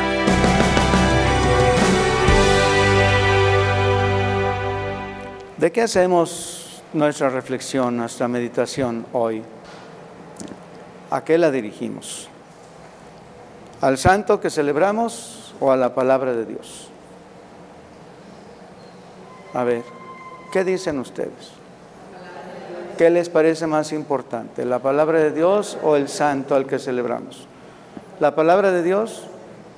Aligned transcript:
¿De 5.59 5.71
qué 5.71 5.83
hacemos 5.83 6.83
nuestra 6.95 7.29
reflexión, 7.29 7.99
nuestra 7.99 8.29
meditación 8.29 9.05
hoy? 9.13 9.43
¿A 11.11 11.23
qué 11.23 11.37
la 11.37 11.51
dirigimos? 11.51 12.31
¿Al 13.83 13.99
santo 13.99 14.41
que 14.41 14.49
celebramos 14.49 15.55
o 15.61 15.71
a 15.71 15.77
la 15.77 15.95
palabra 15.95 16.33
de 16.33 16.47
Dios? 16.47 16.89
A 19.53 19.65
ver, 19.65 19.83
¿qué 20.51 20.65
dicen 20.65 20.99
ustedes? 20.99 21.60
¿Qué 23.01 23.09
les 23.09 23.31
parece 23.31 23.67
más 23.67 23.93
importante, 23.93 24.67
la 24.67 24.81
palabra 24.81 25.21
de 25.21 25.31
Dios 25.31 25.79
o 25.83 25.97
el 25.97 26.07
santo 26.11 26.55
al 26.55 26.67
que 26.67 26.79
celebramos? 26.79 27.47
La 28.19 28.35
palabra 28.35 28.73
de 28.73 28.83
Dios, 28.83 29.23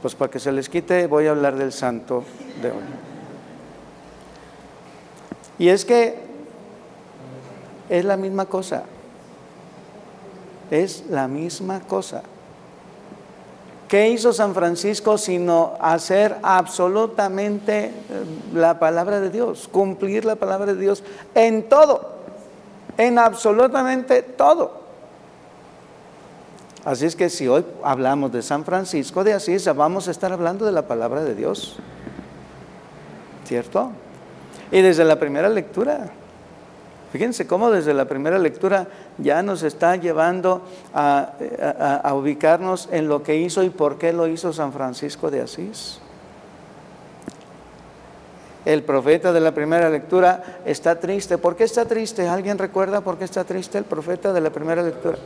pues 0.01 0.17
para 0.17 0.29
que 0.29 0.41
se 0.41 0.51
les 0.51 0.69
quite 0.69 1.07
voy 1.07 1.29
a 1.29 1.31
hablar 1.31 1.55
del 1.55 1.73
santo 1.73 2.25
de 2.61 2.73
hoy. 2.73 2.83
Y 5.61 5.69
es 5.69 5.85
que 5.85 6.19
es 7.89 8.05
la 8.05 8.17
misma 8.17 8.47
cosa, 8.47 8.83
es 10.73 11.05
la 11.09 11.29
misma 11.29 11.79
cosa. 11.79 12.25
¿Qué 13.87 14.09
hizo 14.09 14.33
San 14.33 14.53
Francisco 14.53 15.17
sino 15.17 15.75
hacer 15.79 16.39
absolutamente 16.43 17.85
eh, 17.85 17.93
la 18.53 18.81
palabra 18.81 19.21
de 19.21 19.31
Dios, 19.31 19.69
cumplir 19.71 20.25
la 20.25 20.35
palabra 20.35 20.75
de 20.75 20.81
Dios 20.81 21.05
en 21.37 21.69
todo? 21.69 22.12
En 22.97 23.19
absolutamente 23.19 24.23
todo. 24.23 24.83
Así 26.85 27.07
es 27.07 27.15
que 27.15 27.31
si 27.31 27.47
hoy 27.47 27.65
hablamos 27.85 28.33
de 28.33 28.43
San 28.43 28.65
Francisco 28.65 29.23
de 29.23 29.35
Asís, 29.35 29.69
vamos 29.75 30.09
a 30.09 30.11
estar 30.11 30.33
hablando 30.33 30.67
de 30.67 30.73
la 30.73 30.83
palabra 30.83 31.23
de 31.23 31.35
Dios. 31.35 31.77
¿Cierto? 33.45 33.93
Y 34.71 34.81
desde 34.81 35.05
la 35.05 35.19
primera 35.19 35.49
lectura, 35.49 36.11
fíjense 37.13 37.47
cómo 37.47 37.71
desde 37.71 37.95
la 37.95 38.07
primera 38.07 38.39
lectura 38.39 38.89
ya 39.19 39.43
nos 39.43 39.63
está 39.63 39.97
llevando 39.97 40.63
a, 40.93 41.35
a 42.03 42.15
ubicarnos 42.15 42.89
en 42.91 43.09
lo 43.09 43.23
que 43.23 43.37
hizo 43.37 43.63
y 43.63 43.71
por 43.71 43.99
qué 43.99 44.13
lo 44.13 44.27
hizo 44.27 44.53
San 44.53 44.73
Francisco 44.73 45.31
de 45.31 45.43
Asís 45.43 46.02
el 48.65 48.83
profeta 48.85 49.33
de 49.33 49.41
la 49.41 49.53
primera 49.53 49.91
lectura 49.91 50.61
está 50.65 50.99
triste. 50.99 51.39
¿Por 51.39 51.57
qué 51.57 51.65
está 51.65 51.85
triste? 51.85 52.29
¿Alguien 52.29 52.59
recuerda 52.59 53.01
por 53.01 53.19
qué 53.19 53.25
está 53.25 53.45
triste 53.45 53.79
el 53.79 53.85
profeta 53.85 54.33
de 54.33 54.41
la 54.41 54.51
primera 54.51 54.83
lectura? 54.83 55.19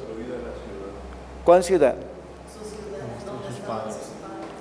¿Cuál 1.44 1.62
ciudad? 1.62 1.94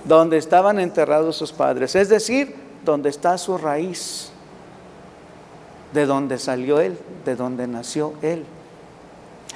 Donde 0.03 0.37
estaban 0.37 0.79
enterrados 0.79 1.35
sus 1.35 1.51
padres, 1.51 1.95
es 1.95 2.09
decir, 2.09 2.55
donde 2.83 3.09
está 3.09 3.37
su 3.37 3.57
raíz, 3.57 4.29
de 5.93 6.05
donde 6.05 6.37
salió 6.37 6.79
él, 6.79 6.97
de 7.23 7.35
donde 7.35 7.65
nació 7.65 8.13
él. 8.21 8.45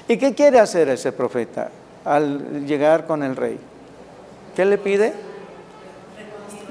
¿Y 0.08 0.18
qué 0.18 0.34
quiere 0.34 0.60
hacer 0.60 0.90
ese 0.90 1.12
profeta 1.12 1.70
al 2.06 2.66
llegar 2.66 3.06
con 3.06 3.22
el 3.22 3.36
rey? 3.36 3.60
¿Qué 4.56 4.66
le 4.66 4.78
pide? 4.78 5.14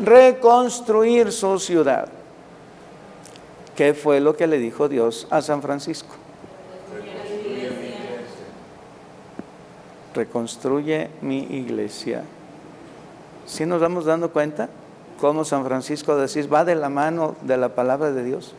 Reconstruir 0.01 1.31
su 1.31 1.59
ciudad. 1.59 2.09
¿Qué 3.79 3.95
fue 3.95 4.19
lo 4.19 4.37
que 4.37 4.49
le 4.49 4.59
dijo 4.59 4.89
Dios 4.89 5.29
a 5.31 5.41
San 5.41 5.63
Francisco? 5.63 6.09
Reconstruye 10.13 11.11
mi 11.23 11.45
iglesia. 11.45 12.25
Si 13.47 13.65
nos 13.67 13.81
vamos 13.81 14.05
dando 14.05 14.33
cuenta 14.33 14.69
cómo 15.21 15.45
San 15.45 15.65
Francisco 15.65 16.17
de 16.17 16.25
Asís 16.25 16.53
va 16.53 16.65
de 16.65 16.75
la 16.75 16.89
mano 16.89 17.37
de 17.43 17.57
la 17.57 17.69
palabra 17.69 18.11
de 18.11 18.25
Dios. 18.25 18.53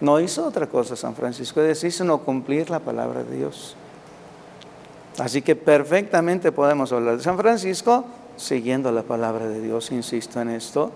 No 0.00 0.20
hizo 0.20 0.46
otra 0.46 0.66
cosa 0.66 0.94
San 0.94 1.14
Francisco 1.14 1.62
de 1.62 1.70
Asís 1.70 1.96
sino 1.96 2.18
cumplir 2.18 2.68
la 2.68 2.80
palabra 2.80 3.24
de 3.24 3.34
Dios. 3.34 3.76
Así 5.16 5.40
que 5.40 5.56
perfectamente 5.56 6.52
podemos 6.52 6.92
hablar 6.92 7.16
de 7.16 7.22
San 7.22 7.38
Francisco 7.38 8.04
siguiendo 8.36 8.92
la 8.92 9.04
palabra 9.04 9.48
de 9.48 9.62
Dios, 9.62 9.90
insisto 9.90 10.38
en 10.42 10.50
esto. 10.50 10.92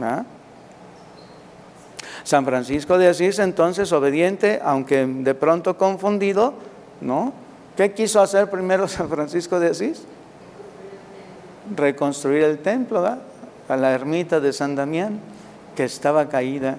¿Ah? 0.00 0.24
San 2.24 2.46
Francisco 2.46 2.96
de 2.96 3.08
Asís 3.08 3.38
entonces 3.38 3.92
obediente, 3.92 4.58
aunque 4.64 5.06
de 5.06 5.34
pronto 5.34 5.76
confundido, 5.76 6.54
¿no? 7.02 7.34
¿Qué 7.76 7.92
quiso 7.92 8.20
hacer 8.20 8.50
primero 8.50 8.88
San 8.88 9.08
Francisco 9.10 9.60
de 9.60 9.68
Asís? 9.68 10.02
Reconstruir 11.76 12.42
el 12.42 12.58
templo, 12.58 13.04
A 13.68 13.76
la 13.76 13.92
ermita 13.92 14.40
de 14.40 14.52
San 14.52 14.74
Damián, 14.74 15.20
que 15.76 15.84
estaba 15.84 16.28
caída. 16.28 16.78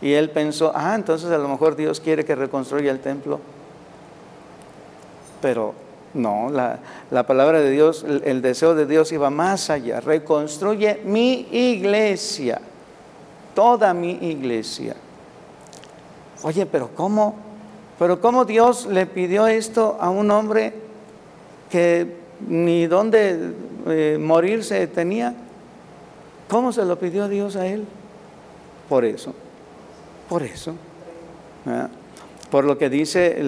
Y 0.00 0.12
él 0.12 0.30
pensó, 0.30 0.70
ah, 0.74 0.94
entonces 0.94 1.30
a 1.30 1.38
lo 1.38 1.48
mejor 1.48 1.74
Dios 1.74 1.98
quiere 1.98 2.24
que 2.24 2.36
reconstruya 2.36 2.92
el 2.92 3.00
templo. 3.00 3.40
Pero 5.42 5.74
no, 6.14 6.50
la, 6.50 6.78
la 7.10 7.24
palabra 7.24 7.60
de 7.60 7.70
Dios, 7.70 8.04
el 8.04 8.42
deseo 8.42 8.76
de 8.76 8.86
Dios 8.86 9.10
iba 9.10 9.30
más 9.30 9.70
allá. 9.70 10.00
Reconstruye 10.00 11.00
mi 11.04 11.48
iglesia 11.50 12.60
toda 13.58 13.92
mi 13.92 14.12
iglesia. 14.12 14.94
Oye, 16.44 16.64
pero 16.64 16.90
¿cómo? 16.94 17.34
Pero 17.98 18.20
¿cómo 18.20 18.44
Dios 18.44 18.86
le 18.86 19.04
pidió 19.04 19.48
esto 19.48 19.98
a 20.00 20.10
un 20.10 20.30
hombre 20.30 20.72
que 21.68 22.18
ni 22.46 22.86
dónde 22.86 23.52
eh, 23.88 24.16
morirse 24.20 24.86
tenía? 24.86 25.34
¿Cómo 26.48 26.70
se 26.70 26.84
lo 26.84 27.00
pidió 27.00 27.26
Dios 27.26 27.56
a 27.56 27.66
él? 27.66 27.84
Por 28.88 29.04
eso, 29.04 29.34
por 30.28 30.44
eso. 30.44 30.74
Por 32.52 32.64
lo 32.64 32.78
que 32.78 32.88
dice 32.88 33.42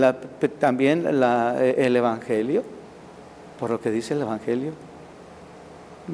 también 0.59 1.06
eh, 1.06 1.75
el 1.78 1.94
Evangelio, 1.94 2.65
por 3.60 3.71
lo 3.71 3.81
que 3.81 3.92
dice 3.92 4.15
el 4.15 4.22
Evangelio. 4.22 4.72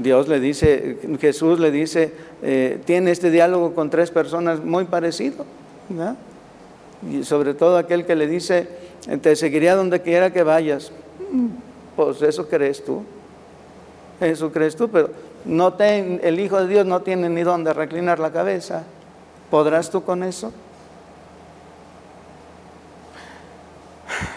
Dios 0.03 0.29
le 0.29 0.41
dice, 0.41 0.99
Jesús 1.21 1.59
le 1.59 1.71
dice, 1.71 2.13
eh, 2.43 2.81
tiene 2.85 3.11
este 3.11 3.31
diálogo 3.31 3.75
con 3.75 3.91
tres 3.91 4.11
personas 4.11 4.63
muy 4.63 4.85
parecido. 4.85 5.45
Y 7.11 7.25
sobre 7.25 7.55
todo 7.55 7.79
aquel 7.79 8.05
que 8.05 8.17
le 8.17 8.27
dice, 8.27 8.69
te 9.23 9.37
seguiría 9.37 9.75
donde 9.75 10.03
quiera 10.03 10.33
que 10.33 10.43
vayas. 10.43 10.93
Pues 11.95 12.21
eso 12.23 12.49
crees 12.49 12.85
tú. 12.85 13.05
Eso 14.21 14.51
crees 14.51 14.77
tú, 14.77 14.89
pero 14.89 15.11
no 15.45 15.75
el 15.79 16.41
Hijo 16.41 16.61
de 16.61 16.69
Dios 16.69 16.87
no 16.87 17.03
tiene 17.03 17.29
ni 17.29 17.43
dónde 17.43 17.73
reclinar 17.73 18.19
la 18.19 18.33
cabeza. 18.33 18.85
¿Podrás 19.51 19.91
tú 19.91 20.03
con 20.03 20.23
eso? 20.23 20.53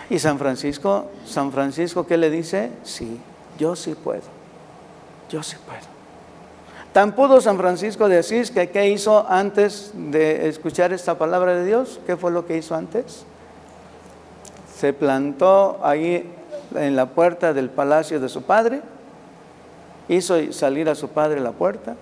Y 0.09 0.19
San 0.19 0.37
Francisco, 0.37 1.07
San 1.25 1.51
Francisco, 1.51 2.05
¿qué 2.05 2.17
le 2.17 2.29
dice? 2.29 2.71
Sí, 2.83 3.19
yo 3.57 3.75
sí 3.75 3.95
puedo 3.95 4.38
yo 5.29 5.43
sí 5.43 5.55
puedo. 5.65 5.99
Tan 6.91 7.13
pudo 7.13 7.39
San 7.39 7.57
Francisco 7.57 8.09
de 8.09 8.17
Asís 8.17 8.49
que 8.49 8.69
¿qué 8.69 8.89
hizo 8.89 9.25
antes 9.29 9.91
de 9.93 10.49
escuchar 10.49 10.91
esta 10.91 11.17
palabra 11.17 11.53
de 11.53 11.65
Dios? 11.65 11.99
¿Qué 12.05 12.17
fue 12.17 12.31
lo 12.31 12.45
que 12.45 12.57
hizo 12.57 12.75
antes? 12.75 13.25
Se 14.75 14.91
plantó 14.91 15.79
ahí 15.83 16.27
en 16.75 16.95
la 16.95 17.05
puerta 17.07 17.53
del 17.53 17.69
palacio 17.69 18.19
de 18.19 18.27
su 18.27 18.41
padre, 18.41 18.81
hizo 20.07 20.51
salir 20.51 20.89
a 20.89 20.95
su 20.95 21.09
padre 21.09 21.39
la 21.39 21.51
puerta. 21.51 21.95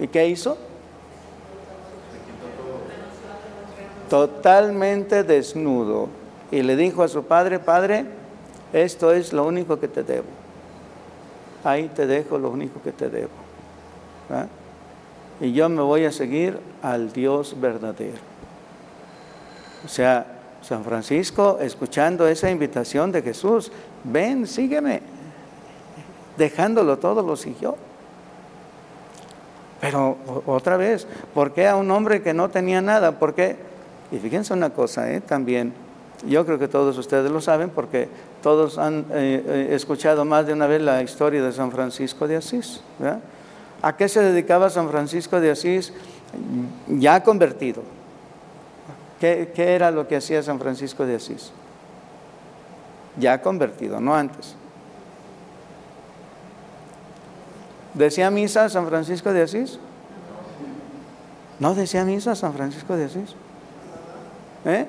¿Y 0.00 0.08
qué 0.08 0.26
hizo? 0.26 0.58
Totalmente 4.08 5.22
desnudo. 5.22 6.08
Y 6.50 6.62
le 6.62 6.74
dijo 6.74 7.04
a 7.04 7.08
su 7.08 7.24
padre, 7.24 7.60
Padre, 7.60 8.06
esto 8.72 9.12
es 9.12 9.32
lo 9.32 9.46
único 9.46 9.78
que 9.78 9.86
te 9.86 10.02
debo 10.02 10.39
ahí 11.64 11.88
te 11.88 12.06
dejo 12.06 12.38
lo 12.38 12.50
único 12.50 12.82
que 12.82 12.92
te 12.92 13.08
debo. 13.08 13.30
Y 15.40 15.52
yo 15.52 15.68
me 15.68 15.82
voy 15.82 16.04
a 16.04 16.12
seguir 16.12 16.58
al 16.82 17.12
Dios 17.12 17.58
verdadero. 17.60 18.18
O 19.84 19.88
sea, 19.88 20.26
San 20.62 20.84
Francisco, 20.84 21.58
escuchando 21.60 22.28
esa 22.28 22.50
invitación 22.50 23.10
de 23.12 23.22
Jesús, 23.22 23.72
ven, 24.04 24.46
sígueme. 24.46 25.00
Dejándolo 26.36 26.98
todo, 26.98 27.22
lo 27.22 27.36
siguió. 27.36 27.76
Pero 29.80 30.18
otra 30.46 30.76
vez, 30.76 31.06
¿por 31.32 31.52
qué 31.52 31.66
a 31.66 31.76
un 31.76 31.90
hombre 31.90 32.22
que 32.22 32.34
no 32.34 32.50
tenía 32.50 32.82
nada? 32.82 33.18
¿Por 33.18 33.34
qué? 33.34 33.56
Y 34.12 34.18
fíjense 34.18 34.52
una 34.52 34.70
cosa, 34.70 35.10
¿eh? 35.10 35.20
también, 35.20 35.72
yo 36.26 36.44
creo 36.44 36.58
que 36.58 36.68
todos 36.68 36.96
ustedes 36.98 37.30
lo 37.30 37.40
saben 37.40 37.70
porque 37.70 38.08
todos 38.42 38.78
han 38.78 39.06
eh, 39.10 39.42
eh, 39.46 39.68
escuchado 39.72 40.24
más 40.24 40.46
de 40.46 40.52
una 40.52 40.66
vez 40.66 40.82
la 40.82 41.02
historia 41.02 41.42
de 41.42 41.52
San 41.52 41.70
Francisco 41.72 42.28
de 42.28 42.36
Asís. 42.36 42.80
¿A 43.82 43.96
qué 43.96 44.08
se 44.08 44.20
dedicaba 44.20 44.68
San 44.68 44.88
Francisco 44.90 45.40
de 45.40 45.50
Asís 45.50 45.92
ya 46.86 47.22
convertido? 47.22 47.82
¿Qué, 49.18 49.50
era 49.56 49.90
lo 49.90 50.06
que 50.06 50.16
hacía 50.16 50.42
San 50.42 50.58
Francisco 50.58 51.06
de 51.06 51.16
Asís? 51.16 51.52
ya 53.16 53.42
convertido, 53.42 54.00
no 54.00 54.14
antes. 54.14 54.54
¿Decía 57.94 58.30
misa 58.30 58.68
San 58.68 58.86
Francisco 58.86 59.32
de 59.32 59.42
Asís? 59.42 59.78
¿No 61.58 61.74
decía 61.74 62.04
misa 62.04 62.34
San 62.34 62.54
Francisco 62.54 62.96
de 62.96 63.04
Asís? 63.04 63.34
¿Eh? 64.64 64.86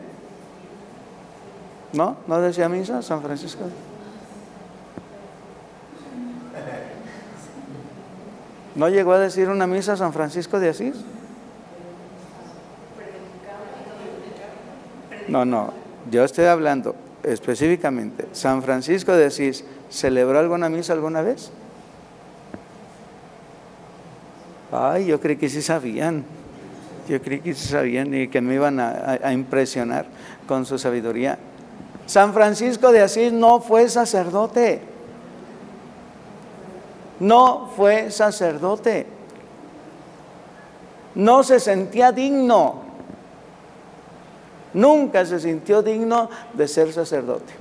¿No? 1.94 2.18
¿No 2.28 2.42
decía 2.42 2.70
misa 2.70 3.02
San 3.02 3.22
Francisco? 3.22 3.64
¿No 8.76 8.88
llegó 8.88 9.14
a 9.14 9.20
decir 9.20 9.50
una 9.50 9.68
misa 9.68 9.98
San 9.98 10.14
Francisco 10.14 10.60
de 10.60 10.70
Asís? 10.70 10.96
No, 15.28 15.46
no, 15.46 15.72
yo 16.10 16.24
estoy 16.24 16.46
hablando 16.46 16.96
específicamente. 17.24 18.28
¿San 18.32 18.64
Francisco 18.64 19.14
de 19.14 19.26
Asís 19.26 19.64
celebró 19.90 20.40
alguna 20.40 20.70
misa 20.70 20.94
alguna 20.94 21.22
vez? 21.22 21.52
Ay, 24.72 25.08
yo 25.08 25.20
creí 25.20 25.36
que 25.36 25.50
sí 25.50 25.62
sabían. 25.62 26.24
Yo 27.10 27.22
creí 27.22 27.42
que 27.42 27.54
sí 27.54 27.68
sabían 27.68 28.14
y 28.14 28.28
que 28.30 28.42
me 28.42 28.56
iban 28.56 28.80
a, 28.80 29.34
impresionar 29.34 30.06
con 30.48 30.66
su 30.66 30.78
sabiduría. 30.78 31.38
San 32.12 32.34
Francisco 32.34 32.92
de 32.92 33.02
Asís 33.02 33.32
no 33.32 33.62
fue 33.62 33.88
sacerdote. 33.88 34.82
No 37.22 37.70
fue 37.78 38.12
sacerdote. 38.12 39.08
No 41.16 41.42
se 41.42 41.62
sentía 41.62 42.12
digno. 42.12 42.82
Nunca 44.74 45.26
se 45.26 45.40
sintió 45.40 45.82
digno 45.82 46.30
de 46.52 46.68
ser 46.68 46.92
sacerdote, 46.92 47.54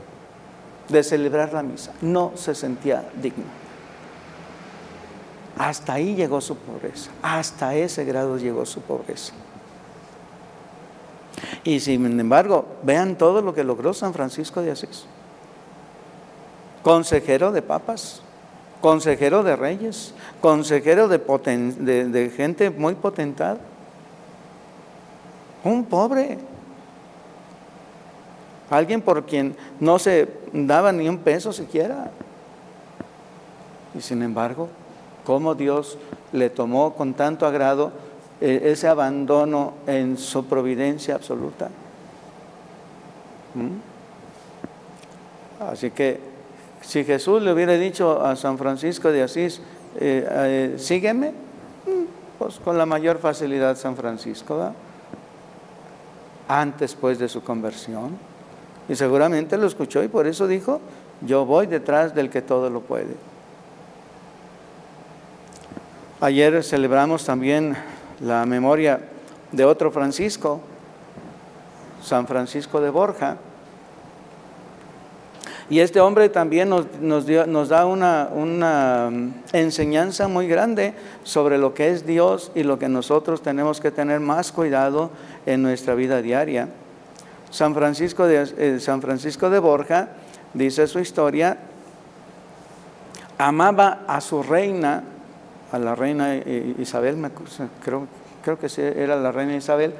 de 0.88 1.05
celebrar 1.05 1.52
la 1.52 1.62
misa. 1.62 1.93
No 2.00 2.32
se 2.35 2.56
sentía 2.56 3.08
digno. 3.23 3.44
Hasta 5.58 5.93
ahí 5.93 6.17
llegó 6.17 6.41
su 6.41 6.56
pobreza, 6.56 7.12
hasta 7.23 7.76
ese 7.76 8.05
grado 8.05 8.37
llegó 8.37 8.67
su 8.67 8.81
pobreza. 8.81 9.32
Y 11.65 11.81
sin 11.81 12.19
embargo, 12.19 12.65
vean 12.83 13.17
todo 13.17 13.43
lo 13.43 13.55
que 13.55 13.65
logró 13.65 13.93
San 13.93 14.15
Francisco 14.15 14.62
de 14.62 14.71
Asís. 14.71 15.05
Consejero 16.83 17.53
de 17.53 17.61
papas, 17.61 18.23
consejero 18.81 19.43
de 19.43 19.57
reyes, 19.57 20.15
consejero 20.41 21.09
de, 21.09 22.33
gente 22.35 22.71
muy 22.71 22.95
potentada. 22.95 23.59
Un 25.62 25.85
pobre, 25.85 26.39
alguien 28.71 29.03
por 29.03 29.27
quien 29.27 29.55
no 29.79 29.99
se 29.99 30.29
daba 30.53 30.93
ni 30.93 31.09
un 31.09 31.19
peso 31.19 31.53
siquiera. 31.53 32.11
Y 33.95 34.01
sin 34.01 34.23
embargo, 34.23 34.71
cómo 35.27 35.55
Dios 35.55 35.99
le 36.33 36.49
tomó 36.49 36.95
con 36.95 37.12
tanto 37.12 37.47
agrado 37.47 37.93
eh, 38.40 38.70
ese 38.72 38.88
abandono 38.88 39.75
en 39.87 40.16
su 40.16 40.46
providencia 40.46 41.14
absoluta. 41.14 41.69
¿Mm? 43.54 43.90
Así 45.70 45.90
que 45.90 46.20
si 46.81 47.04
Jesús 47.04 47.42
le 47.42 47.52
hubiera 47.52 47.75
dicho 47.75 48.25
a 48.25 48.34
San 48.37 48.56
Francisco 48.56 49.12
de 49.12 49.22
Asís, 49.22 49.60
eh, 49.98 50.26
eh, 50.31 50.75
sígueme, 50.78 51.31
mm, 51.31 52.38
pues 52.38 52.58
con 52.60 52.78
la 52.78 52.87
mayor 52.87 53.19
facilidad 53.19 53.76
San 53.76 53.94
Francisco, 53.94 54.72
antes 56.48 56.94
pues 56.94 57.19
de 57.19 57.28
su 57.28 57.42
conversión. 57.42 58.16
Y 58.88 58.96
seguramente 58.96 59.56
lo 59.58 59.66
escuchó 59.66 60.02
y 60.02 60.08
por 60.08 60.26
eso 60.26 60.48
dijo, 60.48 60.81
yo 61.20 61.44
voy 61.44 61.66
detrás 61.66 62.14
del 62.14 62.31
que 62.31 62.40
todo 62.40 62.70
lo 62.70 62.81
puede. 62.81 63.14
Ayer 66.20 66.62
celebramos 66.64 67.25
también 67.25 67.76
la 68.20 68.46
memoria 68.46 69.00
de 69.52 69.64
otro 69.64 69.90
Francisco, 69.90 70.61
San 72.02 72.26
Francisco 72.26 72.81
de 72.81 72.90
Borja. 72.90 73.37
Y 75.69 75.78
este 75.78 76.00
hombre 76.00 76.28
también 76.28 76.69
nos, 76.69 77.69
da 77.69 77.87
una, 77.87 78.28
una, 78.32 79.11
enseñanza 79.52 80.26
muy 80.26 80.49
grande 80.49 80.94
sobre 81.22 81.58
lo 81.58 81.75
que 81.75 81.90
es 81.90 82.05
Dios 82.05 82.50
y 82.56 82.64
lo 82.64 82.78
que 82.78 82.88
nosotros 82.88 83.40
tenemos 83.40 83.81
que 83.81 83.93
tener 83.93 84.19
más 84.19 84.50
cuidado 84.50 85.11
en 85.46 85.62
nuestra 85.62 85.94
vida 85.94 86.23
diaria. 86.23 86.69
San 87.50 87.75
Francisco 87.75 88.26
de, 88.26 88.49
eh, 88.58 88.81
San 88.81 89.00
Francisco 89.00 89.49
de 89.49 89.61
Borja, 89.61 90.08
dice 90.55 90.88
su 90.88 90.99
historia, 90.99 91.56
amaba 93.38 94.00
a 94.08 94.20
su 94.20 94.43
reina 94.43 95.05
a 95.72 95.78
la 95.78 95.94
reina 95.94 96.37
Isabel, 96.37 97.17
creo, 97.84 98.06
creo 98.43 98.58
que 98.58 98.69
era 98.96 99.17
la 99.17 99.32
reina 99.32 99.56
Isabel, 99.56 99.94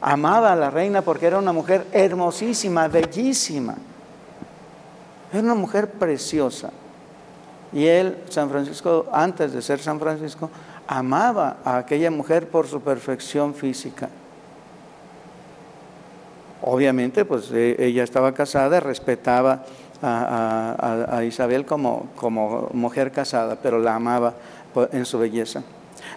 amaba 0.00 0.52
a 0.52 0.56
la 0.56 0.70
reina 0.70 1.02
porque 1.02 1.26
era 1.26 1.38
una 1.38 1.52
mujer 1.52 1.86
hermosísima, 1.92 2.88
bellísima. 2.88 3.76
Era 5.32 5.42
una 5.42 5.54
mujer 5.54 5.90
preciosa. 5.90 6.70
Y 7.72 7.86
él, 7.86 8.18
San 8.28 8.50
Francisco, 8.50 9.06
antes 9.12 9.52
de 9.52 9.62
ser 9.62 9.78
San 9.78 9.98
Francisco, 9.98 10.50
amaba 10.86 11.58
a 11.64 11.78
aquella 11.78 12.10
mujer 12.10 12.48
por 12.48 12.66
su 12.66 12.80
perfección 12.82 13.54
física. 13.54 14.10
Obviamente, 16.60 17.24
pues 17.24 17.50
e, 17.50 17.76
ella 17.78 18.04
estaba 18.04 18.32
casada, 18.32 18.78
respetaba 18.80 19.64
a, 20.02 21.22
Isabel 21.24 21.64
como, 21.64 22.08
como 22.16 22.68
mujer 22.72 23.12
casada, 23.12 23.56
pero 23.62 23.78
la 23.78 23.94
amaba 23.94 24.34
en 24.92 25.06
su 25.06 25.18
belleza. 25.18 25.62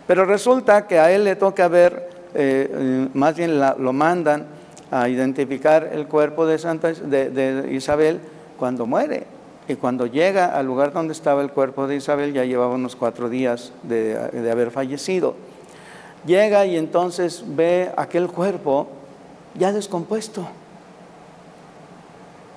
Pero 0.08 0.26
resulta 0.26 0.88
que 0.88 1.00
a 1.00 1.12
él 1.12 1.24
le 1.24 1.36
toca 1.36 1.68
ver, 1.68 2.10
eh, 2.34 3.08
más 3.14 3.36
bien 3.36 3.60
lo 3.60 3.94
mandan 3.94 4.48
a 4.92 5.10
identificar 5.10 5.90
el 5.92 6.08
cuerpo 6.08 6.46
de, 6.46 6.58
Santa, 6.58 6.92
de, 6.92 7.70
Isabel 7.72 8.20
cuando 8.58 8.86
muere. 8.86 9.26
Y 9.68 9.76
cuando 9.76 10.06
llega 10.06 10.58
al 10.58 10.68
lugar 10.68 10.94
donde 10.94 11.14
estaba 11.14 11.42
el 11.42 11.52
cuerpo 11.52 11.88
de 11.88 11.96
Isabel, 11.96 12.34
ya 12.34 12.46
llevaba 12.46 12.76
unos 12.76 12.96
cuatro 12.96 13.30
días 13.30 13.72
de, 13.84 14.16
de 14.30 14.52
haber 14.52 14.70
fallecido. 14.70 15.36
Llega 16.26 16.66
y 16.66 16.78
entonces 16.78 17.44
ve 17.48 17.92
aquel 17.98 18.28
cuerpo 18.28 18.88
ya 19.56 19.72
descompuesto. 19.72 20.48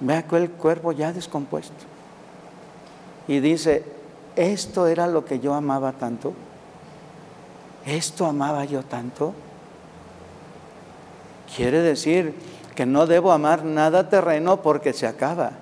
Ve 0.00 0.14
aquel 0.14 0.50
cuerpo 0.50 0.92
ya 0.92 1.12
descompuesto. 1.12 1.84
Y 3.26 3.40
dice, 3.40 3.84
esto 4.36 4.86
era 4.86 5.06
lo 5.06 5.24
que 5.24 5.40
yo 5.40 5.54
amaba 5.54 5.92
tanto. 5.92 6.32
Esto 7.84 8.26
amaba 8.26 8.64
yo 8.64 8.82
tanto. 8.82 9.34
Quiere 11.56 11.80
decir 11.80 12.34
que 12.74 12.86
no 12.86 13.06
debo 13.06 13.32
amar 13.32 13.64
nada 13.64 14.08
terreno 14.08 14.62
porque 14.62 14.92
se 14.92 15.06
acaba. 15.06 15.52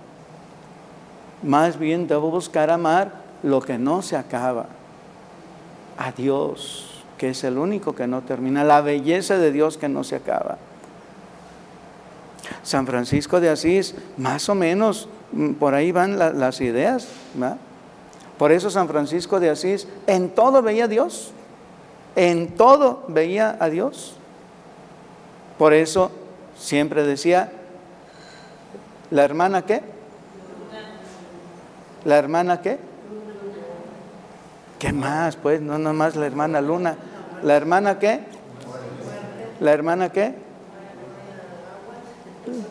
Más 1.43 1.79
bien 1.79 2.07
debo 2.07 2.31
buscar 2.31 2.71
amar 2.71 3.13
lo 3.43 3.61
que 3.63 3.79
no 3.79 4.03
se 4.03 4.17
acaba. 4.17 4.67
A 5.97 6.13
Dios, 6.13 7.03
que 7.17 7.31
es 7.31 7.45
el 7.45 7.57
único 7.57 7.95
que 7.95 8.07
no 8.07 8.23
termina. 8.23 8.65
La 8.65 8.83
belleza 8.83 9.39
de 9.39 9.53
Dios 9.53 9.79
que 9.79 9.89
no 9.89 10.05
se 10.05 10.17
acaba. 10.17 10.59
San 12.67 12.85
Francisco 12.85 13.39
de 13.39 13.49
Asís, 13.49 13.95
más 14.17 14.49
o 14.49 14.57
menos, 14.57 15.09
mm, 15.31 15.53
por 15.53 15.75
ahí 15.75 15.93
van 15.93 16.19
las 16.19 16.61
ideas. 16.61 17.07
¿verdad? 17.35 17.59
Por 18.39 18.51
eso 18.51 18.71
San 18.71 18.89
Francisco 18.89 19.39
de 19.39 19.51
Asís 19.51 19.87
en 20.09 20.31
todo 20.31 20.63
veía 20.63 20.87
a 20.87 20.89
Dios, 20.89 21.31
en 22.17 22.57
todo 22.57 23.05
veía 23.07 23.57
a 23.61 23.69
Dios. 23.69 24.17
Por 25.59 25.75
eso 25.75 26.11
siempre 26.59 27.05
decía, 27.05 27.53
¿la 29.13 29.23
hermana 29.23 29.63
qué? 29.63 29.83
¿La 32.05 32.19
hermana 32.19 32.61
qué? 32.63 32.81
¿Qué 34.81 34.93
más? 34.93 35.37
Pues 35.37 35.61
no 35.61 35.79
nomás 35.79 36.17
la 36.17 36.27
hermana 36.27 36.61
Luna. 36.61 36.97
¿La 37.45 37.55
hermana 37.55 38.01
qué? 38.01 38.21
¿La 39.61 39.73
hermana 39.73 40.11
qué? 40.11 40.46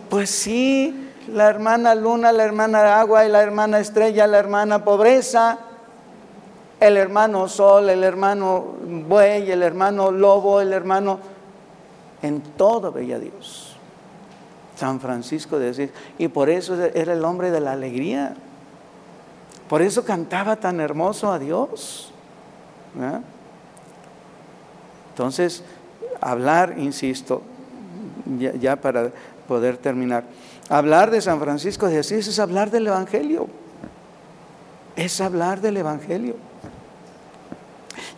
Pues 0.09 0.29
sí, 0.29 1.11
la 1.27 1.49
hermana 1.49 1.95
luna, 1.95 2.31
la 2.31 2.43
hermana 2.43 2.99
agua 2.99 3.25
y 3.25 3.29
la 3.29 3.41
hermana 3.41 3.79
estrella, 3.79 4.27
la 4.27 4.37
hermana 4.37 4.83
pobreza, 4.83 5.59
el 6.79 6.97
hermano 6.97 7.47
sol, 7.47 7.89
el 7.89 8.03
hermano 8.03 8.75
buey, 9.07 9.51
el 9.51 9.63
hermano 9.63 10.11
lobo, 10.11 10.61
el 10.61 10.73
hermano... 10.73 11.19
En 12.21 12.41
todo 12.41 12.91
veía 12.91 13.19
Dios. 13.19 13.75
San 14.75 14.99
Francisco 14.99 15.59
de 15.59 15.69
Asís. 15.69 15.89
Y 16.17 16.27
por 16.27 16.49
eso 16.49 16.81
era 16.83 17.13
el 17.13 17.23
hombre 17.23 17.51
de 17.51 17.59
la 17.59 17.73
alegría. 17.73 18.35
Por 19.69 19.81
eso 19.81 20.03
cantaba 20.03 20.55
tan 20.55 20.79
hermoso 20.79 21.31
a 21.31 21.39
Dios. 21.39 22.11
Entonces, 25.11 25.63
hablar, 26.19 26.75
insisto, 26.77 27.41
ya 28.59 28.75
para 28.75 29.11
poder 29.47 29.77
terminar 29.77 30.23
Hablar 30.69 31.11
de 31.11 31.21
San 31.21 31.39
Francisco 31.39 31.87
de 31.87 31.99
Asís 31.99 32.27
es 32.27 32.39
hablar 32.39 32.71
del 32.71 32.87
Evangelio. 32.87 33.47
Es 34.95 35.21
hablar 35.21 35.61
del 35.61 35.77
Evangelio. 35.77 36.35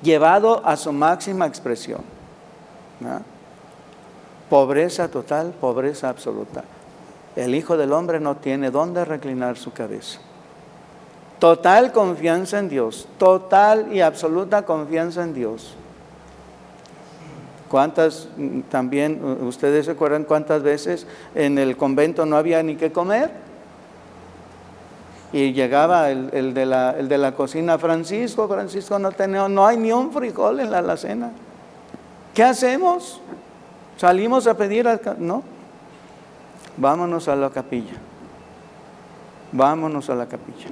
Llevado 0.01 0.65
a 0.65 0.77
su 0.77 0.93
máxima 0.93 1.45
expresión. 1.45 2.01
Pobreza 4.49 5.09
total, 5.09 5.53
pobreza 5.59 6.07
absoluta. 6.07 6.63
El 7.35 7.53
Hijo 7.53 7.75
del 7.75 7.91
Hombre 7.91 8.19
no 8.19 8.37
tiene 8.37 8.71
dónde 8.71 9.03
reclinar 9.03 9.57
su 9.57 9.73
cabeza. 9.73 10.19
Total 11.39 11.91
confianza 11.91 12.59
en 12.59 12.69
Dios, 12.69 13.07
total 13.19 13.93
y 13.93 14.01
absoluta 14.01 14.63
confianza 14.63 15.23
en 15.23 15.33
Dios. 15.33 15.75
¿Cuántas, 17.69 18.29
también, 18.69 19.21
ustedes 19.41 19.85
se 19.85 19.91
acuerdan 19.91 20.23
cuántas 20.23 20.63
veces 20.63 21.05
en 21.35 21.57
el 21.57 21.75
convento 21.75 22.25
no 22.25 22.37
había 22.37 22.63
ni 22.63 22.75
qué 22.75 22.91
comer? 22.91 23.29
Y 25.33 25.51
llegaba 25.51 26.09
el, 26.09 26.53
de, 26.53 26.65
la, 26.65 26.91
el 26.91 27.09
de, 27.09 27.17
la, 27.17 27.33
cocina, 27.33 27.77
Francisco, 27.77 28.47
Francisco 28.47 28.97
no 28.97 29.11
tenía, 29.11 29.49
no 29.49 29.67
hay 29.67 29.75
ni 29.75 29.91
un 29.91 30.13
frijol 30.13 30.61
en 30.61 30.71
la 30.71 30.77
alacena. 30.77 31.31
¿Qué 32.33 32.43
hacemos? 32.43 33.19
Salimos 33.97 34.47
a 34.47 34.55
pedir, 34.55 34.87
no, 35.17 35.43
vámonos 36.77 37.27
a 37.27 37.35
la 37.35 37.49
capilla, 37.49 37.95
vámonos 39.51 40.09
a 40.09 40.15
la 40.15 40.27
capilla. 40.27 40.69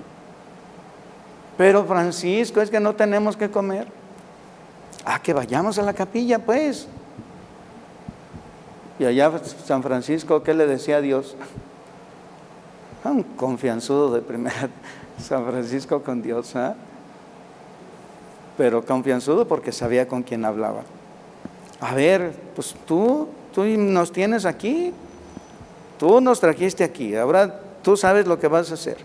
Pero 1.58 1.84
Francisco, 1.86 2.62
es 2.62 2.70
que 2.70 2.80
no 2.80 2.96
tenemos 2.96 3.36
que 3.36 3.50
comer. 3.50 3.88
Ah, 5.06 5.22
que 5.22 5.34
vayamos 5.34 5.78
a 5.78 5.84
la 5.84 5.94
capilla, 5.94 6.40
pues. 6.40 6.88
Y 8.98 9.06
allá 9.06 9.32
San 9.66 9.84
Francisco, 9.84 10.42
¿qué 10.42 10.56
le 10.56 10.66
decía 10.66 10.98
a 10.98 11.02
Dios? 11.02 11.36
Ah, 13.04 13.12
un 13.12 13.22
confianzudo 13.22 14.12
de 14.12 14.22
primera, 14.22 14.70
San 15.22 15.46
Francisco 15.46 16.02
con 16.02 16.24
Dios, 16.24 16.56
¿ah? 16.56 16.74
Pero 18.58 18.84
confianzudo 18.84 19.48
porque 19.48 19.72
sabía 19.72 20.08
con 20.08 20.24
quién 20.24 20.44
hablaba. 20.44 20.82
A 21.82 21.94
ver, 21.94 22.34
pues 22.56 22.74
tú, 22.88 23.28
tú 23.54 23.64
nos 23.66 24.12
tienes 24.12 24.46
aquí, 24.46 24.92
tú 26.00 26.20
nos 26.20 26.40
trajiste 26.40 26.84
aquí, 26.84 27.16
ahora 27.16 27.60
tú 27.84 27.96
sabes 27.96 28.26
lo 28.26 28.40
que 28.40 28.48
vas 28.48 28.72
a 28.72 28.74
hacer. 28.74 28.98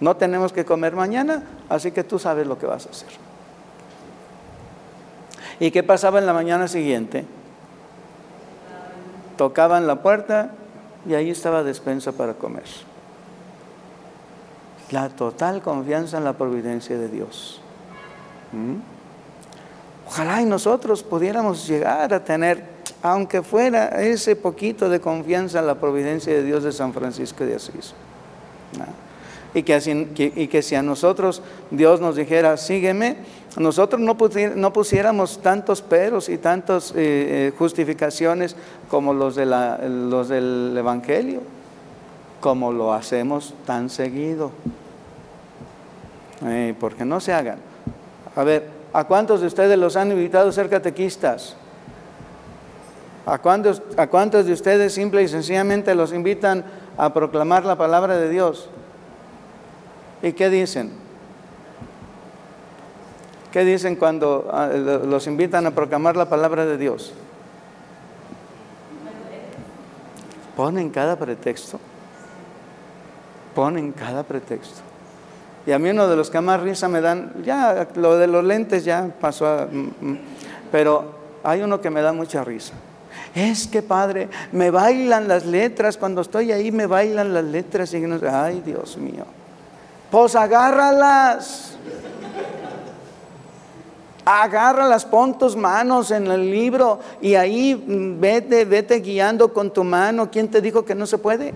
No 0.00 0.16
tenemos 0.16 0.52
que 0.52 0.64
comer 0.64 0.94
mañana, 0.94 1.42
así 1.68 1.90
que 1.90 2.04
tú 2.04 2.18
sabes 2.18 2.46
lo 2.46 2.58
que 2.58 2.66
vas 2.66 2.86
a 2.86 2.90
hacer. 2.90 3.29
¿Y 5.60 5.70
qué 5.70 5.82
pasaba 5.82 6.18
en 6.18 6.26
la 6.26 6.32
mañana 6.32 6.66
siguiente? 6.66 7.26
Tocaban 9.36 9.86
la 9.86 10.02
puerta 10.02 10.52
y 11.06 11.14
ahí 11.14 11.30
estaba 11.30 11.62
despensa 11.62 12.12
para 12.12 12.34
comer. 12.34 12.64
La 14.90 15.10
total 15.10 15.60
confianza 15.62 16.16
en 16.16 16.24
la 16.24 16.32
providencia 16.32 16.98
de 16.98 17.08
Dios. 17.08 17.60
¿Mm? 18.52 18.76
Ojalá 20.08 20.42
y 20.42 20.46
nosotros 20.46 21.02
pudiéramos 21.02 21.68
llegar 21.68 22.12
a 22.12 22.24
tener, 22.24 22.64
aunque 23.02 23.42
fuera 23.42 24.02
ese 24.02 24.34
poquito 24.36 24.88
de 24.88 25.00
confianza 25.00 25.60
en 25.60 25.66
la 25.66 25.76
providencia 25.76 26.32
de 26.32 26.42
Dios 26.42 26.64
de 26.64 26.72
San 26.72 26.92
Francisco 26.92 27.44
de 27.44 27.54
Asís. 27.54 27.94
Y 29.52 29.62
que, 29.62 30.62
si 30.62 30.74
a 30.74 30.82
nosotros 30.82 31.42
Dios 31.70 32.00
nos 32.00 32.16
dijera, 32.16 32.56
sígueme, 32.56 33.16
nosotros 33.56 34.00
no, 34.00 34.16
pusiéramos 34.72 35.38
tantos 35.42 35.82
peros 35.82 36.28
y 36.28 36.38
tantas 36.38 36.92
eh, 36.92 36.94
eh, 36.96 37.52
justificaciones 37.58 38.54
como 38.88 39.12
los, 39.12 39.34
de 39.34 39.46
los 39.46 40.28
del 40.28 40.74
Evangelio, 40.76 41.40
como 42.40 42.72
lo 42.72 42.92
hacemos 42.92 43.54
tan 43.66 43.90
seguido. 43.90 44.52
Eh, 46.46 46.74
porque 46.78 47.04
no 47.04 47.20
se 47.20 47.32
hagan. 47.32 47.58
A 48.36 48.44
ver, 48.44 48.68
¿a 48.92 49.04
cuántos 49.04 49.40
de 49.40 49.48
ustedes 49.48 49.78
los 49.78 49.96
han 49.96 50.10
invitado 50.10 50.48
a 50.48 50.52
ser 50.52 50.70
catequistas? 50.70 51.56
¿A 53.26 53.38
cuántos, 53.38 53.82
¿A 53.96 54.06
cuántos 54.06 54.46
de 54.46 54.52
ustedes 54.52 54.94
simple 54.94 55.22
y 55.22 55.28
sencillamente 55.28 55.94
los 55.94 56.12
invitan 56.12 56.64
a 56.96 57.12
proclamar 57.12 57.64
la 57.64 57.76
palabra 57.76 58.16
de 58.16 58.30
Dios? 58.30 58.70
¿Y 60.22 60.32
qué 60.32 60.50
dicen? 60.50 60.90
¿Qué 63.52 63.64
dicen 63.64 63.96
cuando 63.96 64.48
ah, 64.52 64.68
los 64.68 65.26
invitan 65.26 65.66
a 65.66 65.72
proclamar 65.72 66.16
la 66.16 66.28
palabra 66.28 66.66
de 66.66 66.76
Dios? 66.76 67.12
Ponen 70.56 70.90
cada 70.90 71.16
pretexto. 71.16 71.80
Ponen 73.54 73.92
cada 73.92 74.22
pretexto. 74.22 74.82
Y 75.66 75.72
a 75.72 75.78
mí 75.78 75.90
uno 75.90 76.06
de 76.06 76.16
los 76.16 76.30
que 76.30 76.40
más 76.40 76.60
risa 76.60 76.88
me 76.88 77.00
dan, 77.00 77.32
ya 77.44 77.88
lo 77.96 78.16
de 78.16 78.26
los 78.26 78.44
lentes 78.44 78.84
ya 78.84 79.08
pasó, 79.20 79.46
a, 79.46 79.66
mm, 79.66 79.90
mm, 80.00 80.18
pero 80.70 81.04
hay 81.42 81.62
uno 81.62 81.80
que 81.80 81.90
me 81.90 82.02
da 82.02 82.12
mucha 82.12 82.44
risa. 82.44 82.74
Es 83.34 83.66
que 83.66 83.82
padre, 83.82 84.28
me 84.52 84.70
bailan 84.70 85.28
las 85.28 85.44
letras, 85.44 85.96
cuando 85.96 86.20
estoy 86.20 86.52
ahí 86.52 86.70
me 86.72 86.86
bailan 86.86 87.34
las 87.34 87.44
letras 87.44 87.92
y 87.94 88.04
ay 88.30 88.62
Dios 88.64 88.96
mío. 88.96 89.24
Pues 90.10 90.34
agárralas. 90.34 91.76
Agárralas, 94.24 95.04
pon 95.04 95.36
tus 95.38 95.56
manos 95.56 96.10
en 96.10 96.26
el 96.26 96.50
libro 96.50 97.00
y 97.20 97.34
ahí 97.34 97.82
vete, 98.18 98.64
vete 98.64 98.96
guiando 99.00 99.52
con 99.52 99.72
tu 99.72 99.82
mano. 99.82 100.30
¿Quién 100.30 100.48
te 100.48 100.60
dijo 100.60 100.84
que 100.84 100.94
no 100.94 101.06
se 101.06 101.18
puede? 101.18 101.54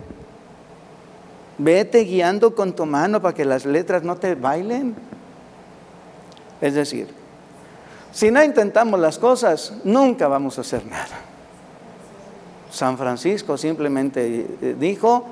Vete 1.58 2.00
guiando 2.00 2.54
con 2.54 2.72
tu 2.72 2.84
mano 2.86 3.20
para 3.20 3.34
que 3.34 3.44
las 3.44 3.64
letras 3.64 4.02
no 4.02 4.16
te 4.16 4.34
bailen. 4.34 4.96
Es 6.60 6.74
decir, 6.74 7.08
si 8.10 8.30
no 8.30 8.42
intentamos 8.42 8.98
las 8.98 9.18
cosas, 9.18 9.74
nunca 9.84 10.26
vamos 10.26 10.58
a 10.58 10.62
hacer 10.62 10.84
nada. 10.86 11.20
San 12.70 12.98
Francisco 12.98 13.56
simplemente 13.56 14.46
eh, 14.60 14.76
dijo, 14.78 15.26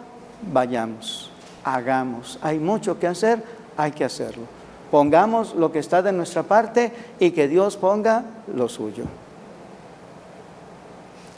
vayamos, 0.52 1.31
hagamos. 1.64 2.38
Hay 2.42 2.58
mucho 2.58 2.98
que 2.98 3.06
hacer, 3.06 3.42
hay 3.76 3.92
que 3.92 4.04
hacerlo. 4.04 4.44
Pongamos 4.90 5.54
lo 5.54 5.72
que 5.72 5.78
está 5.78 6.02
de 6.02 6.12
nuestra 6.12 6.42
parte 6.42 6.92
y 7.18 7.30
que 7.30 7.48
Dios 7.48 7.76
ponga 7.76 8.24
lo 8.54 8.68
suyo. 8.68 9.04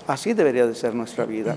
Así 0.06 0.34
debería 0.34 0.66
de 0.66 0.74
ser 0.74 0.94
nuestra 0.94 1.24
vida. 1.24 1.56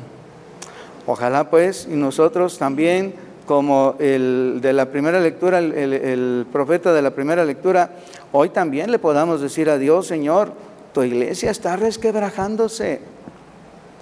Ojalá 1.06 1.50
pues 1.50 1.88
y 1.90 1.96
nosotros 1.96 2.58
también, 2.58 3.16
como 3.46 3.96
el 4.00 4.60
de 4.62 4.74
la 4.74 4.86
primera 4.92 5.20
lectura, 5.20 5.60
el, 5.60 5.74
el, 5.74 6.46
profeta 6.52 6.94
de 6.94 7.02
la 7.02 7.12
primera 7.12 7.44
lectura, 7.46 7.92
hoy 8.32 8.50
también 8.50 8.92
le 8.92 9.00
podamos 9.00 9.42
decir 9.42 9.70
a 9.70 9.78
Dios, 9.78 10.06
Señor, 10.08 10.52
tu 10.94 11.04
iglesia 11.04 11.50
está 11.50 11.78
resquebrajándose, 11.78 13.02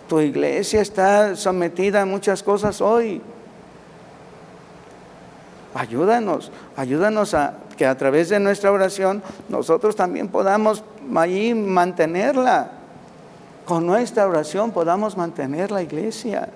tu 0.10 0.20
iglesia 0.20 0.82
está 0.82 1.36
sometida 1.36 2.02
a 2.02 2.06
muchas 2.06 2.44
cosas 2.44 2.82
hoy. 2.82 3.22
Ayúdanos, 5.76 6.54
ayúdanos 6.78 7.34
a 7.34 7.56
que 7.76 7.86
a 7.86 7.98
través 7.98 8.30
de 8.30 8.40
nuestra 8.40 8.72
oración 8.72 9.22
nosotros 9.50 9.94
también 9.94 10.30
podamos 10.30 10.86
allí 11.14 11.54
mantenerla. 11.54 12.72
Con 13.66 13.86
nuestra 13.86 14.26
oración 14.26 14.72
podamos 14.72 15.18
mantener 15.18 15.72
la 15.72 15.82
iglesia. 15.82 16.48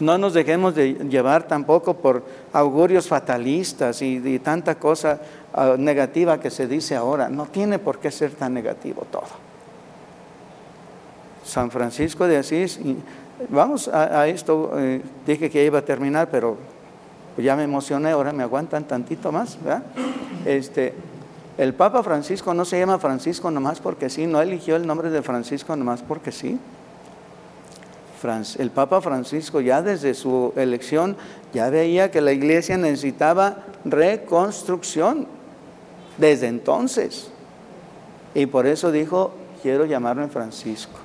No 0.00 0.16
nos 0.16 0.32
dejemos 0.32 0.74
de 0.74 0.94
llevar 0.94 1.42
tampoco 1.42 1.92
por 1.92 2.24
augurios 2.54 3.06
fatalistas 3.06 4.00
y, 4.00 4.38
tanta 4.38 4.76
cosa 4.76 5.20
ah, 5.52 5.74
negativa 5.78 6.40
que 6.40 6.48
se 6.50 6.66
dice 6.66 6.96
ahora. 6.96 7.28
No 7.28 7.44
tiene 7.46 7.78
por 7.78 7.98
qué 7.98 8.10
ser 8.10 8.30
tan 8.30 8.54
negativo 8.54 9.06
todo. 9.10 9.52
San 11.44 11.70
Francisco 11.70 12.26
de 12.26 12.38
Asís, 12.38 12.80
vamos 13.48 13.88
a, 13.88 14.26
esto, 14.28 14.72
eh, 14.78 15.02
dije 15.26 15.50
que 15.50 15.64
iba 15.64 15.80
a 15.80 15.84
terminar, 15.84 16.28
pero 16.30 16.56
pues 17.34 17.44
ya 17.44 17.56
me 17.56 17.64
emocioné, 17.64 18.10
ahora 18.10 18.32
me 18.32 18.42
aguantan 18.42 18.84
tantito 18.84 19.32
más. 19.32 19.58
Este, 20.44 20.94
el 21.58 21.74
Papa 21.74 22.02
Francisco 22.02 22.54
no 22.54 22.64
se 22.64 22.78
llama 22.78 22.98
Francisco 22.98 23.50
nomás 23.50 23.80
porque 23.80 24.10
sí, 24.10 24.26
no 24.26 24.40
eligió 24.40 24.76
el 24.76 24.86
nombre 24.86 25.10
de 25.10 25.22
Francisco 25.22 25.76
nomás 25.76 26.02
porque 26.02 26.32
sí. 26.32 26.58
El 28.58 28.70
Papa 28.70 29.00
Francisco 29.00 29.60
ya 29.60 29.82
desde 29.82 30.14
su 30.14 30.52
elección 30.54 31.16
ya 31.52 31.70
veía 31.70 32.12
que 32.12 32.20
la 32.20 32.30
iglesia 32.32 32.78
necesitaba 32.78 33.64
reconstrucción 33.84 35.26
desde 36.18 36.46
entonces. 36.46 37.30
Y 38.32 38.46
por 38.46 38.68
eso 38.68 38.92
dijo, 38.92 39.32
quiero 39.60 39.86
llamarme 39.86 40.28
Francisco. 40.28 40.98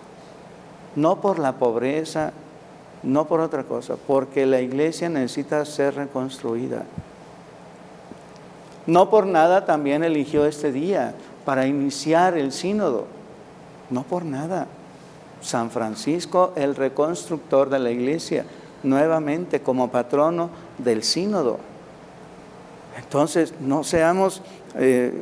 No 0.97 1.21
por 1.21 1.37
la 1.37 1.53
pobreza, 1.53 2.33
no 3.03 3.25
por 3.25 3.39
otra 3.39 3.63
cosa, 3.65 3.97
porque 4.07 4.47
la 4.47 4.61
iglesia 4.61 5.09
necesita 5.09 5.63
ser 5.63 5.93
reconstruida. 5.93 6.85
No 8.87 9.11
por 9.11 9.27
nada 9.27 9.63
también 9.63 10.03
eligió 10.03 10.47
este 10.47 10.71
día 10.71 11.13
para 11.45 11.67
iniciar 11.67 12.35
el 12.35 12.51
sínodo, 12.51 13.05
no 13.91 14.01
por 14.01 14.25
nada. 14.25 14.65
San 15.39 15.69
Francisco, 15.69 16.51
el 16.55 16.75
reconstructor 16.75 17.69
de 17.69 17.77
la 17.77 17.91
iglesia, 17.91 18.45
nuevamente 18.81 19.61
como 19.61 19.89
patrono 19.89 20.49
del 20.79 21.03
sínodo. 21.03 21.59
Entonces, 22.97 23.53
no 23.59 23.83
seamos 23.83 24.41
eh, 24.73 25.13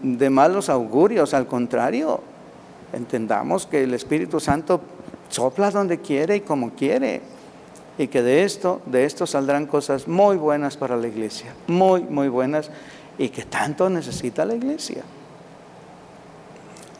de 0.00 0.30
malos 0.30 0.68
augurios, 0.68 1.34
al 1.34 1.48
contrario, 1.48 2.20
entendamos 2.92 3.66
que 3.66 3.82
el 3.82 3.94
Espíritu 3.94 4.38
Santo 4.38 4.80
sopla 5.34 5.70
donde 5.70 6.00
quiere 6.00 6.36
y 6.36 6.40
como 6.40 6.70
quiere. 6.70 7.20
Y 7.98 8.08
que 8.08 8.22
de 8.22 8.44
esto, 8.44 8.80
de 8.86 9.04
esto 9.04 9.26
saldrán 9.26 9.66
cosas 9.66 10.08
muy 10.08 10.36
buenas 10.36 10.76
para 10.76 10.96
la 10.96 11.06
iglesia, 11.06 11.54
muy, 11.66 12.02
muy 12.02 12.28
buenas, 12.28 12.70
y 13.18 13.28
que 13.28 13.44
tanto 13.44 13.88
necesita 13.88 14.44
la 14.44 14.54
iglesia. 14.54 15.02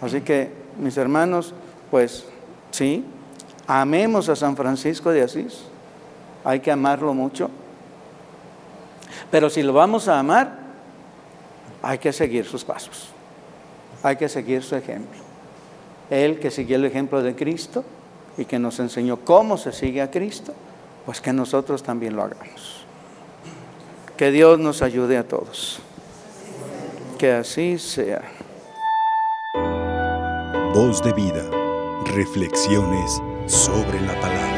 Así 0.01 0.21
que, 0.21 0.53
mis 0.79 0.97
hermanos, 0.97 1.55
pues 1.91 2.27
sí, 2.71 3.05
amemos 3.67 4.29
a 4.29 4.37
San 4.37 4.57
Francisco 4.57 5.11
de 5.11 5.23
Asís, 5.23 5.65
hay 6.45 6.61
que 6.61 6.71
amarlo 6.71 7.13
mucho, 7.13 7.51
pero 9.31 9.51
si 9.51 9.63
lo 9.63 9.73
vamos 9.73 10.07
a 10.07 10.19
amar, 10.19 10.59
hay 11.83 11.99
que 11.99 12.13
seguir 12.13 12.45
sus 12.45 12.65
pasos, 12.65 13.09
hay 14.03 14.17
que 14.17 14.29
seguir 14.29 14.63
su 14.63 14.77
ejemplo. 14.77 15.19
Él 16.11 16.39
que 16.39 16.53
siguió 16.53 16.77
el 16.77 16.85
ejemplo 16.85 17.21
de 17.23 17.35
Cristo 17.35 17.85
y 18.37 18.45
que 18.45 18.59
nos 18.59 18.81
enseñó 18.81 19.19
cómo 19.19 19.57
se 19.57 19.73
sigue 19.73 20.03
a 20.03 20.11
Cristo, 20.11 20.53
pues 21.07 21.21
que 21.21 21.33
nosotros 21.33 21.83
también 21.83 22.17
lo 22.17 22.23
hagamos. 22.23 22.85
Que 24.17 24.31
Dios 24.31 24.59
nos 24.59 24.83
ayude 24.83 25.19
a 25.19 25.27
todos. 25.27 25.81
Que 27.19 27.33
así 27.33 27.79
sea. 27.79 28.23
Voz 30.73 31.03
de 31.03 31.13
vida. 31.13 31.49
Reflexiones 32.07 33.21
sobre 33.47 34.01
la 34.01 34.21
palabra. 34.21 34.54